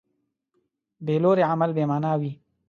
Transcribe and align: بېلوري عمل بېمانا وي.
بېلوري 1.05 1.43
عمل 1.51 1.69
بېمانا 1.77 2.11
وي. 2.19 2.31